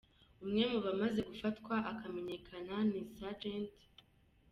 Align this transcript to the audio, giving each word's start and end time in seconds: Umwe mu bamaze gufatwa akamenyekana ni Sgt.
Umwe 0.43 0.63
mu 0.71 0.79
bamaze 0.85 1.19
gufatwa 1.29 1.75
akamenyekana 1.91 2.75
ni 2.89 3.01
Sgt. 3.15 3.43